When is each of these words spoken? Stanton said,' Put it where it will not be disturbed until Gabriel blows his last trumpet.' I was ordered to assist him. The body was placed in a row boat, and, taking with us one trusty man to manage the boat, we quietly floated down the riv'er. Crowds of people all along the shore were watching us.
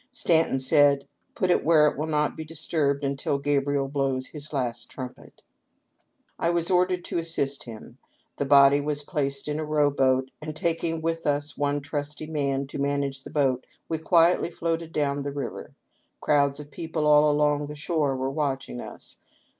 Stanton 0.11 0.57
said,' 0.57 1.07
Put 1.35 1.51
it 1.51 1.63
where 1.63 1.85
it 1.87 1.95
will 1.95 2.07
not 2.07 2.35
be 2.35 2.43
disturbed 2.43 3.03
until 3.03 3.37
Gabriel 3.37 3.87
blows 3.87 4.25
his 4.25 4.51
last 4.51 4.89
trumpet.' 4.89 5.43
I 6.39 6.49
was 6.49 6.71
ordered 6.71 7.05
to 7.05 7.19
assist 7.19 7.65
him. 7.65 7.99
The 8.37 8.45
body 8.45 8.81
was 8.81 9.03
placed 9.03 9.47
in 9.47 9.59
a 9.59 9.63
row 9.63 9.91
boat, 9.91 10.31
and, 10.41 10.55
taking 10.55 11.03
with 11.03 11.27
us 11.27 11.55
one 11.55 11.81
trusty 11.81 12.25
man 12.25 12.65
to 12.69 12.79
manage 12.79 13.21
the 13.21 13.29
boat, 13.29 13.63
we 13.87 13.99
quietly 13.99 14.49
floated 14.49 14.91
down 14.91 15.21
the 15.21 15.29
riv'er. 15.31 15.75
Crowds 16.19 16.59
of 16.59 16.71
people 16.71 17.05
all 17.05 17.29
along 17.31 17.67
the 17.67 17.75
shore 17.75 18.17
were 18.17 18.31
watching 18.31 18.81
us. 18.81 19.19